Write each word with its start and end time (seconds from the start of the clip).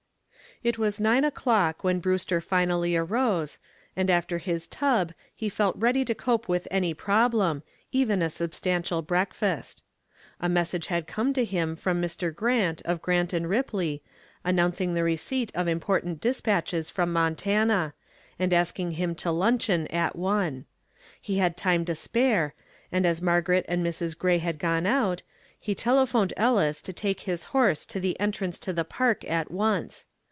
It 0.63 0.77
was 0.77 0.99
nine 0.99 1.23
o'clock 1.23 1.83
when 1.83 1.97
Brewster 1.99 2.39
finally 2.39 2.95
rose, 2.95 3.57
and 3.95 4.11
after 4.11 4.37
his 4.37 4.67
tub 4.67 5.11
he 5.33 5.49
felt 5.49 5.75
ready 5.75 6.05
to 6.05 6.13
cope 6.13 6.47
with 6.47 6.67
any 6.69 6.93
problem, 6.93 7.63
even 7.91 8.21
a 8.21 8.29
substantial 8.29 9.01
breakfast. 9.01 9.81
A 10.39 10.47
message 10.47 10.85
had 10.85 11.07
come 11.07 11.33
to 11.33 11.43
him 11.43 11.75
from 11.75 11.99
Mr. 11.99 12.31
Grant 12.35 12.83
of 12.85 13.01
Grant 13.01 13.33
& 13.33 13.33
Ripley, 13.33 14.03
announcing 14.43 14.93
the 14.93 15.01
receipt 15.03 15.51
of 15.55 15.67
important 15.67 16.21
dispatches 16.21 16.91
from 16.91 17.11
Montana, 17.11 17.95
and 18.37 18.53
asking 18.53 18.91
him 18.91 19.15
to 19.15 19.31
luncheon 19.31 19.87
at 19.87 20.15
one. 20.15 20.65
He 21.19 21.39
had 21.39 21.57
time 21.57 21.85
to 21.85 21.95
spare, 21.95 22.53
and 22.91 23.03
as 23.07 23.19
Margaret 23.19 23.65
and 23.67 23.83
Mrs. 23.83 24.15
Gray 24.15 24.37
had 24.37 24.59
gone 24.59 24.85
out, 24.85 25.23
he 25.59 25.73
telephoned 25.73 26.33
Ellis 26.37 26.83
to 26.83 26.93
take 26.93 27.21
his 27.21 27.45
horse 27.45 27.83
to 27.87 27.99
the 27.99 28.19
entrance 28.19 28.59
to 28.59 28.71
the 28.71 28.85
park 28.85 29.25
at 29.27 29.49
once. 29.49 30.05